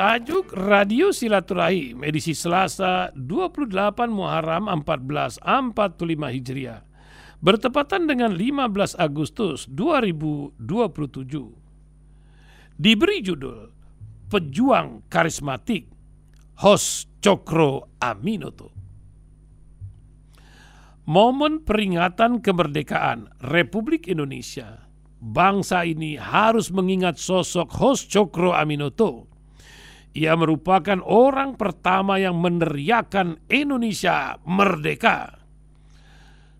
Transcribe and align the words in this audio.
Tajuk 0.00 0.56
Radio 0.56 1.12
Silaturahim 1.12 2.00
edisi 2.08 2.32
Selasa 2.32 3.12
28 3.12 3.68
Muharram 4.08 4.64
1445 4.64 5.44
Hijriah 6.40 6.80
bertepatan 7.44 8.08
dengan 8.08 8.32
15 8.32 8.96
Agustus 8.96 9.68
2027. 9.68 10.56
Diberi 12.80 13.20
judul 13.20 13.68
Pejuang 14.32 15.04
Karismatik 15.12 15.92
Host 16.64 17.12
Cokro 17.20 17.92
Aminoto. 18.00 18.72
Momen 21.04 21.60
peringatan 21.60 22.40
kemerdekaan 22.40 23.36
Republik 23.44 24.08
Indonesia, 24.08 24.88
bangsa 25.20 25.84
ini 25.84 26.16
harus 26.16 26.72
mengingat 26.72 27.20
sosok 27.20 27.68
Host 27.76 28.08
Cokro 28.08 28.56
Aminoto 28.56 29.29
ia 30.10 30.34
merupakan 30.34 30.98
orang 31.06 31.54
pertama 31.54 32.18
yang 32.18 32.38
meneriakan 32.42 33.38
Indonesia 33.46 34.42
merdeka. 34.42 35.38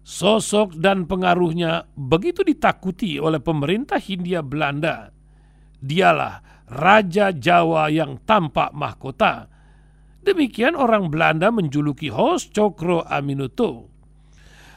Sosok 0.06 0.78
dan 0.78 1.06
pengaruhnya 1.06 1.86
begitu 1.94 2.42
ditakuti 2.46 3.18
oleh 3.18 3.38
pemerintah 3.42 3.98
Hindia 3.98 4.42
Belanda. 4.42 5.10
Dialah 5.82 6.66
Raja 6.70 7.34
Jawa 7.34 7.90
yang 7.90 8.22
tampak 8.22 8.70
mahkota. 8.70 9.50
Demikian 10.22 10.78
orang 10.78 11.10
Belanda 11.10 11.50
menjuluki 11.50 12.12
Hos 12.12 12.50
Cokro 12.52 13.02
Aminoto. 13.02 13.90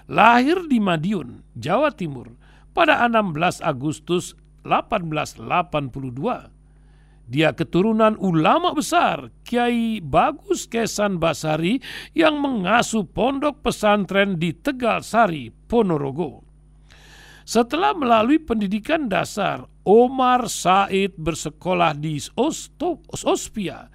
Lahir 0.09 0.65
di 0.67 0.81
Madiun, 0.81 1.45
Jawa 1.53 1.93
Timur 1.93 2.33
pada 2.73 3.05
16 3.05 3.61
Agustus 3.61 4.33
1882 4.65 6.52
dia 7.33 7.49
keturunan 7.57 8.13
ulama 8.21 8.77
besar 8.77 9.33
Kiai 9.41 9.97
Bagus 9.97 10.69
Kesan 10.69 11.17
Basari 11.17 11.81
yang 12.13 12.37
mengasuh 12.37 13.09
pondok 13.09 13.65
pesantren 13.65 14.37
di 14.37 14.53
Tegal 14.53 15.01
Sari, 15.01 15.49
Ponorogo. 15.49 16.45
Setelah 17.41 17.97
melalui 17.97 18.37
pendidikan 18.37 19.09
dasar, 19.09 19.65
Omar 19.81 20.45
Said 20.45 21.17
bersekolah 21.17 21.97
di 21.97 22.21
Ospia, 22.37 23.89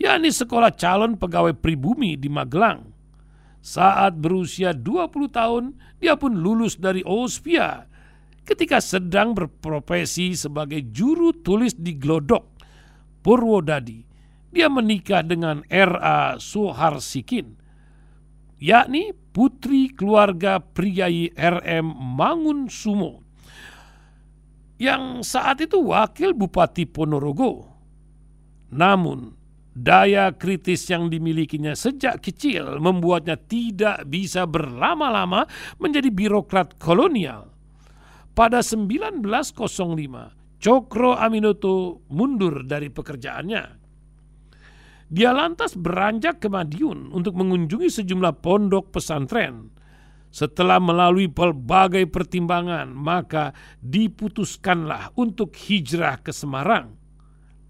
yakni 0.00 0.32
sekolah 0.32 0.72
calon 0.72 1.20
pegawai 1.20 1.52
pribumi 1.60 2.16
di 2.16 2.32
Magelang. 2.32 2.88
Saat 3.60 4.16
berusia 4.16 4.72
20 4.72 5.28
tahun, 5.28 5.76
dia 6.00 6.16
pun 6.16 6.40
lulus 6.40 6.80
dari 6.80 7.04
Ospia 7.04 7.84
ketika 8.48 8.80
sedang 8.80 9.36
berprofesi 9.36 10.32
sebagai 10.32 10.88
juru 10.88 11.36
tulis 11.36 11.76
di 11.76 11.92
Glodok 12.00 12.57
Purwodadi, 13.20 14.06
dia 14.54 14.70
menikah 14.70 15.20
dengan 15.26 15.60
R.A. 15.68 16.40
Suharsikin, 16.40 17.58
yakni 18.56 19.12
putri 19.34 19.92
keluarga 19.92 20.58
Priai 20.62 21.30
R.M. 21.34 21.92
Mangun 22.16 22.70
Sumo, 22.72 23.22
yang 24.78 25.26
saat 25.26 25.58
itu 25.58 25.82
wakil 25.82 26.38
Bupati 26.38 26.86
Ponorogo. 26.86 27.66
Namun, 28.70 29.34
daya 29.74 30.30
kritis 30.34 30.86
yang 30.86 31.10
dimilikinya 31.10 31.74
sejak 31.74 32.22
kecil 32.22 32.78
membuatnya 32.78 33.34
tidak 33.34 34.06
bisa 34.06 34.46
berlama-lama 34.46 35.50
menjadi 35.82 36.14
birokrat 36.14 36.78
kolonial. 36.78 37.50
Pada 38.38 38.62
1905, 38.62 40.37
Cokro 40.58 41.14
Aminoto 41.14 42.02
mundur 42.10 42.66
dari 42.66 42.90
pekerjaannya. 42.90 43.64
Dia 45.08 45.32
lantas 45.32 45.72
beranjak 45.78 46.42
ke 46.42 46.52
Madiun 46.52 47.14
untuk 47.14 47.38
mengunjungi 47.38 47.88
sejumlah 47.88 48.44
pondok 48.44 48.92
pesantren. 48.92 49.72
Setelah 50.28 50.76
melalui 50.76 51.24
berbagai 51.24 52.04
pertimbangan, 52.12 52.92
maka 52.92 53.56
diputuskanlah 53.80 55.16
untuk 55.16 55.56
hijrah 55.56 56.20
ke 56.20 56.36
Semarang, 56.36 56.92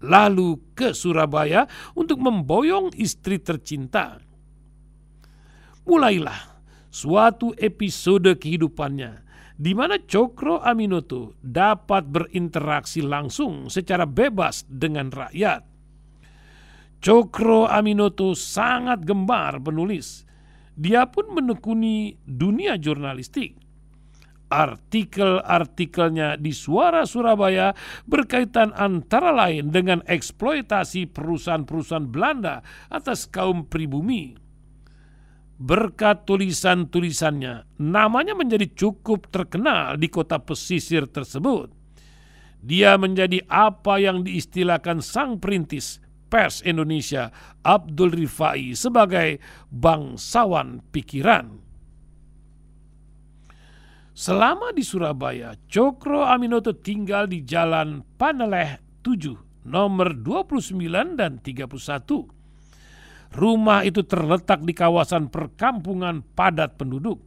lalu 0.03 0.59
ke 0.75 0.91
Surabaya 0.91 1.63
untuk 1.95 2.19
memboyong 2.19 2.91
istri 2.99 3.39
tercinta. 3.39 4.19
Mulailah 5.87 6.58
suatu 6.89 7.53
episode 7.57 8.33
kehidupannya 8.37 9.29
di 9.59 9.75
mana 9.75 9.99
Cokro 9.99 10.63
Aminoto 10.63 11.35
dapat 11.43 12.07
berinteraksi 12.07 13.03
langsung 13.03 13.67
secara 13.67 14.07
bebas 14.07 14.63
dengan 14.71 15.11
rakyat. 15.11 15.67
Cokro 17.03 17.67
Aminoto 17.67 18.31
sangat 18.39 19.03
gemar 19.03 19.59
penulis. 19.59 20.23
Dia 20.79 21.11
pun 21.11 21.35
menekuni 21.35 22.15
dunia 22.23 22.79
jurnalistik. 22.79 23.59
Artikel-artikelnya 24.49 26.39
di 26.39 26.55
Suara 26.55 27.03
Surabaya 27.03 27.75
berkaitan 28.07 28.71
antara 28.73 29.35
lain 29.35 29.75
dengan 29.75 30.01
eksploitasi 30.07 31.11
perusahaan-perusahaan 31.11 32.07
Belanda 32.07 32.63
atas 32.89 33.27
kaum 33.27 33.67
pribumi 33.67 34.48
berkat 35.59 36.23
tulisan-tulisannya, 36.23 37.67
namanya 37.83 38.31
menjadi 38.31 38.63
cukup 38.71 39.27
terkenal 39.27 39.99
di 39.99 40.07
kota 40.07 40.39
pesisir 40.39 41.03
tersebut. 41.11 41.67
Dia 42.63 42.95
menjadi 42.95 43.43
apa 43.47 43.99
yang 43.99 44.23
diistilahkan 44.23 45.03
sang 45.03 45.39
perintis 45.39 45.99
pers 46.31 46.63
Indonesia 46.63 47.31
Abdul 47.63 48.15
Rifai 48.23 48.71
sebagai 48.75 49.43
bangsawan 49.67 50.79
pikiran. 50.95 51.59
Selama 54.15 54.75
di 54.75 54.83
Surabaya, 54.83 55.55
Cokro 55.71 56.27
Aminoto 56.27 56.75
tinggal 56.75 57.31
di 57.31 57.47
Jalan 57.47 58.03
Paneleh 58.19 58.99
7, 58.99 59.63
nomor 59.63 60.11
29 60.11 61.15
dan 61.15 61.39
31 61.39 62.38
Rumah 63.29 63.85
itu 63.85 64.01
terletak 64.01 64.65
di 64.65 64.73
kawasan 64.73 65.29
perkampungan 65.29 66.25
padat 66.33 66.81
penduduk. 66.81 67.21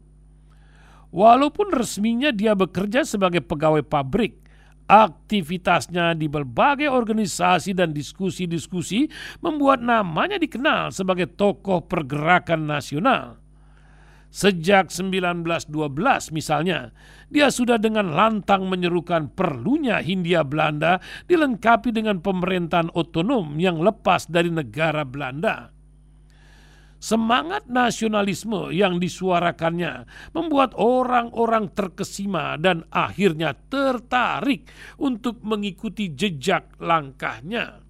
Walaupun 1.12 1.70
resminya 1.70 2.32
dia 2.32 2.56
bekerja 2.56 3.04
sebagai 3.04 3.44
pegawai 3.44 3.84
pabrik, 3.84 4.42
aktivitasnya 4.88 6.18
di 6.18 6.26
berbagai 6.26 6.88
organisasi 6.90 7.76
dan 7.76 7.94
diskusi-diskusi 7.94 9.06
membuat 9.44 9.84
namanya 9.84 10.40
dikenal 10.40 10.90
sebagai 10.90 11.30
tokoh 11.30 11.84
pergerakan 11.86 12.66
nasional. 12.66 13.38
Sejak 14.32 14.88
1912 14.88 15.68
misalnya, 16.32 16.96
dia 17.28 17.52
sudah 17.52 17.76
dengan 17.76 18.16
lantang 18.16 18.64
menyerukan 18.64 19.28
perlunya 19.28 20.00
Hindia 20.00 20.40
Belanda 20.40 21.04
dilengkapi 21.28 21.92
dengan 21.92 22.24
pemerintahan 22.24 22.88
otonom 22.96 23.60
yang 23.60 23.84
lepas 23.84 24.32
dari 24.32 24.48
negara 24.48 25.04
Belanda. 25.04 25.81
Semangat 27.02 27.66
nasionalisme 27.66 28.70
yang 28.70 29.02
disuarakannya 29.02 30.06
membuat 30.30 30.70
orang-orang 30.78 31.74
terkesima 31.74 32.54
dan 32.54 32.86
akhirnya 32.94 33.58
tertarik 33.66 34.70
untuk 35.02 35.42
mengikuti 35.42 36.14
jejak 36.14 36.78
langkahnya. 36.78 37.82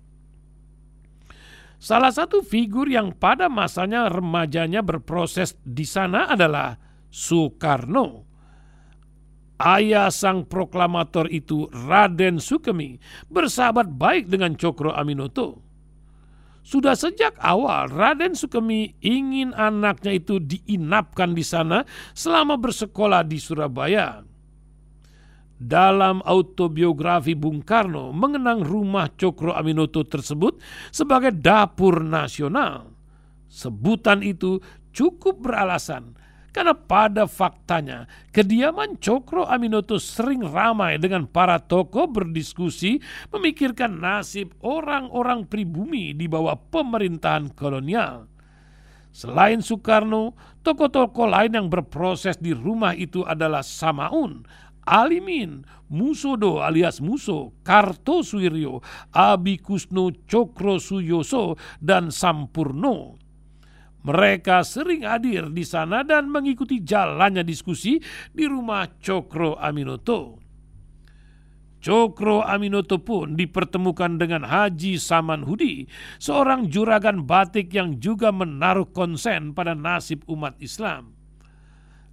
Salah 1.76 2.08
satu 2.08 2.40
figur 2.40 2.88
yang 2.88 3.12
pada 3.12 3.52
masanya 3.52 4.08
remajanya 4.08 4.80
berproses 4.80 5.60
di 5.60 5.84
sana 5.84 6.32
adalah 6.32 6.80
Soekarno. 7.12 8.24
Ayah 9.60 10.08
sang 10.08 10.48
proklamator 10.48 11.28
itu 11.28 11.68
Raden 11.68 12.40
Sukemi 12.40 12.96
bersahabat 13.28 13.92
baik 13.92 14.32
dengan 14.32 14.56
Cokro 14.56 14.96
Aminoto 14.96 15.71
sudah 16.62 16.94
sejak 16.94 17.34
awal 17.42 17.90
Raden 17.90 18.38
Sukemi 18.38 18.94
ingin 19.02 19.50
anaknya 19.50 20.14
itu 20.14 20.38
diinapkan 20.38 21.34
di 21.34 21.42
sana 21.42 21.82
selama 22.14 22.54
bersekolah 22.54 23.26
di 23.26 23.38
Surabaya. 23.42 24.22
Dalam 25.62 26.22
autobiografi 26.26 27.38
Bung 27.38 27.62
Karno 27.62 28.10
mengenang 28.10 28.66
rumah 28.66 29.10
Cokro 29.14 29.54
Aminoto 29.54 30.02
tersebut 30.02 30.58
sebagai 30.90 31.30
dapur 31.34 32.02
nasional. 32.02 32.90
Sebutan 33.46 34.26
itu 34.26 34.58
cukup 34.90 35.38
beralasan 35.38 36.18
karena 36.52 36.76
pada 36.76 37.24
faktanya, 37.24 38.04
kediaman 38.28 39.00
Cokro 39.00 39.48
Aminoto 39.48 39.96
sering 39.96 40.44
ramai 40.44 41.00
dengan 41.00 41.24
para 41.24 41.56
tokoh 41.56 42.12
berdiskusi 42.12 43.00
memikirkan 43.32 43.96
nasib 43.96 44.52
orang-orang 44.60 45.48
pribumi 45.48 46.12
di 46.12 46.28
bawah 46.28 46.60
pemerintahan 46.68 47.56
kolonial. 47.56 48.28
Selain 49.12 49.64
Soekarno, 49.64 50.36
tokoh-tokoh 50.60 51.28
lain 51.28 51.52
yang 51.56 51.68
berproses 51.72 52.36
di 52.36 52.52
rumah 52.52 52.92
itu 52.96 53.24
adalah 53.24 53.64
Samaun, 53.64 54.44
Alimin, 54.84 55.62
Musodo 55.92 56.64
alias 56.64 56.98
Muso, 57.00 57.56
Kartosuwiryo, 57.62 58.80
Abikusno 59.12 60.10
Cokro 60.28 60.80
Suyoso, 60.80 61.60
dan 61.78 62.08
Sampurno. 62.08 63.21
Mereka 64.02 64.66
sering 64.66 65.06
hadir 65.06 65.46
di 65.54 65.62
sana 65.62 66.02
dan 66.02 66.26
mengikuti 66.26 66.82
jalannya 66.82 67.46
diskusi 67.46 68.02
di 68.34 68.44
rumah 68.50 68.90
Cokro 68.98 69.54
Aminoto. 69.54 70.42
Cokro 71.82 72.46
Aminoto 72.46 73.02
pun 73.02 73.34
dipertemukan 73.34 74.14
dengan 74.14 74.46
Haji 74.46 75.02
Samanhudi, 75.02 75.86
seorang 76.22 76.70
juragan 76.70 77.26
batik 77.26 77.74
yang 77.74 77.98
juga 77.98 78.30
menaruh 78.30 78.86
konsen 78.90 79.50
pada 79.50 79.74
nasib 79.74 80.22
umat 80.30 80.54
Islam. 80.62 81.14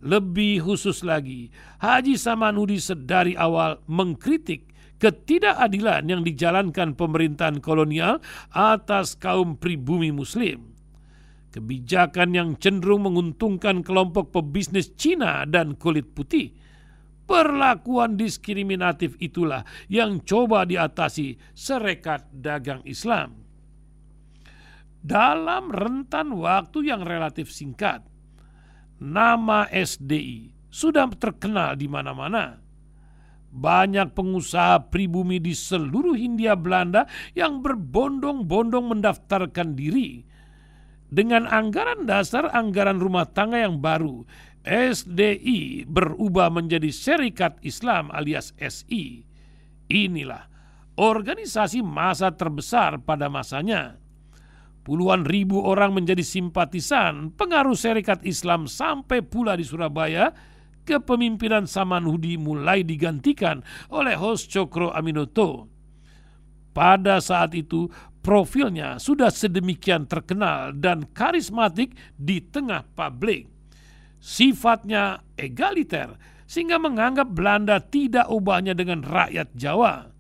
Lebih 0.01 0.65
khusus 0.65 1.05
lagi, 1.05 1.53
Haji 1.81 2.17
Samanhudi 2.17 2.81
sedari 2.81 3.37
awal 3.37 3.77
mengkritik 3.85 4.69
ketidakadilan 4.97 6.05
yang 6.05 6.21
dijalankan 6.25 6.97
pemerintahan 6.97 7.61
kolonial 7.61 8.17
atas 8.49 9.13
kaum 9.17 9.53
pribumi 9.53 10.09
muslim. 10.09 10.78
Kebijakan 11.49 12.37
yang 12.37 12.49
cenderung 12.61 13.09
menguntungkan 13.09 13.81
kelompok 13.81 14.29
pebisnis 14.29 14.93
Cina 14.93 15.49
dan 15.49 15.73
kulit 15.73 16.13
putih. 16.13 16.53
Perlakuan 17.25 18.17
diskriminatif 18.17 19.17
itulah 19.21 19.65
yang 19.89 20.21
coba 20.21 20.65
diatasi 20.65 21.37
Serekat 21.53 22.29
Dagang 22.33 22.85
Islam. 22.85 23.45
Dalam 24.99 25.73
rentan 25.73 26.33
waktu 26.37 26.89
yang 26.89 27.01
relatif 27.05 27.53
singkat, 27.53 28.01
nama 29.01 29.65
SDI 29.69 30.51
sudah 30.69 31.09
terkenal 31.17 31.73
di 31.73 31.89
mana-mana. 31.89 32.61
Banyak 33.49 34.13
pengusaha 34.13 34.93
pribumi 34.93 35.41
di 35.41 35.57
seluruh 35.57 36.13
Hindia 36.13 36.53
Belanda 36.53 37.09
yang 37.33 37.65
berbondong-bondong 37.65 38.93
mendaftarkan 38.93 39.73
diri. 39.73 40.28
Dengan 41.09 41.49
anggaran 41.49 42.05
dasar 42.05 42.53
anggaran 42.53 43.01
rumah 43.01 43.25
tangga 43.25 43.65
yang 43.65 43.81
baru, 43.81 44.23
SDI 44.61 45.89
berubah 45.89 46.53
menjadi 46.53 46.93
Serikat 46.93 47.57
Islam 47.65 48.13
alias 48.13 48.53
SI. 48.61 49.25
Inilah 49.89 50.45
organisasi 51.01 51.81
masa 51.81 52.29
terbesar 52.37 53.01
pada 53.01 53.25
masanya 53.25 53.97
Puluhan 54.89 55.21
ribu 55.21 55.61
orang 55.61 55.93
menjadi 55.93 56.25
simpatisan 56.25 57.35
pengaruh 57.37 57.77
Serikat 57.77 58.25
Islam 58.25 58.65
sampai 58.65 59.21
pula 59.21 59.53
di 59.53 59.61
Surabaya 59.61 60.33
kepemimpinan 60.81 61.69
Samanhudi 61.69 62.41
mulai 62.41 62.81
digantikan 62.81 63.61
oleh 63.93 64.17
host 64.17 64.49
Cokro 64.49 64.89
Aminoto. 64.89 65.69
Pada 66.73 67.21
saat 67.21 67.53
itu 67.53 67.85
profilnya 68.19 68.99
sudah 68.99 69.31
sedemikian 69.31 70.05
terkenal 70.05 70.75
dan 70.75 71.07
karismatik 71.11 71.95
di 72.15 72.43
tengah 72.43 72.87
publik. 72.93 73.47
Sifatnya 74.19 75.23
egaliter 75.39 76.19
sehingga 76.43 76.75
menganggap 76.81 77.31
Belanda 77.31 77.79
tidak 77.79 78.27
ubahnya 78.27 78.75
dengan 78.75 79.05
rakyat 79.05 79.55
Jawa 79.55 80.19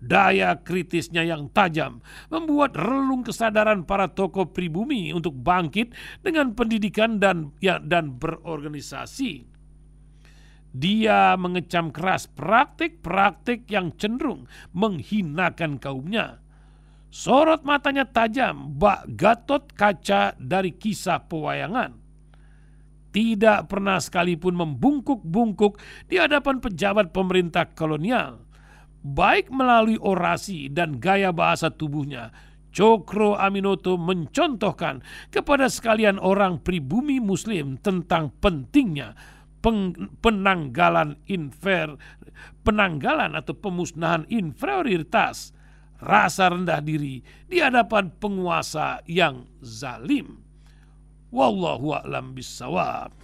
Daya 0.00 0.56
kritisnya 0.56 1.20
yang 1.28 1.52
tajam 1.52 2.00
membuat 2.32 2.72
relung 2.72 3.20
kesadaran 3.20 3.84
para 3.84 4.08
tokoh 4.08 4.48
pribumi 4.48 5.12
untuk 5.12 5.36
bangkit 5.36 5.92
dengan 6.24 6.56
pendidikan 6.56 7.20
dan 7.20 7.52
ya, 7.60 7.76
dan 7.76 8.16
berorganisasi. 8.16 9.44
Dia 10.72 11.36
mengecam 11.36 11.92
keras 11.92 12.32
praktik-praktik 12.32 13.68
yang 13.68 13.92
cenderung 14.00 14.48
menghinakan 14.72 15.76
kaumnya. 15.76 16.40
Sorot 17.10 17.66
matanya 17.66 18.06
tajam, 18.06 18.78
bak 18.78 19.10
gatot 19.18 19.66
kaca 19.74 20.38
dari 20.38 20.74
kisah 20.74 21.26
pewayangan. 21.26 21.98
Tidak 23.10 23.66
pernah 23.66 23.98
sekalipun 23.98 24.54
membungkuk-bungkuk 24.54 25.82
di 26.06 26.22
hadapan 26.22 26.62
pejabat 26.62 27.10
pemerintah 27.10 27.66
kolonial 27.74 28.50
baik 29.00 29.48
melalui 29.48 29.96
orasi 29.96 30.68
dan 30.68 31.00
gaya 31.00 31.32
bahasa 31.32 31.72
tubuhnya. 31.72 32.32
Cokro 32.70 33.34
Aminoto 33.34 33.98
mencontohkan 33.98 35.02
kepada 35.34 35.66
sekalian 35.66 36.22
orang 36.22 36.62
pribumi 36.62 37.18
muslim 37.18 37.74
tentang 37.82 38.30
pentingnya 38.38 39.18
penanggalan 40.22 41.18
infer 41.26 41.98
penanggalan 42.62 43.34
atau 43.34 43.58
pemusnahan 43.58 44.22
inferioritas 44.30 45.50
rasa 46.00 46.52
rendah 46.52 46.80
diri 46.80 47.20
di 47.46 47.60
hadapan 47.60 48.10
penguasa 48.16 49.04
yang 49.04 49.46
zalim. 49.60 50.40
Wallahu 51.30 51.94
a'lam 51.94 52.34
bisawab. 52.34 53.14